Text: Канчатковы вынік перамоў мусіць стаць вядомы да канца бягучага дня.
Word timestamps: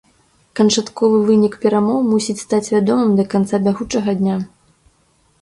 Канчатковы 0.59 1.17
вынік 1.27 1.57
перамоў 1.65 1.99
мусіць 2.13 2.37
стаць 2.45 2.63
вядомы 2.75 3.07
да 3.21 3.27
канца 3.35 3.55
бягучага 3.69 4.19
дня. 4.25 4.35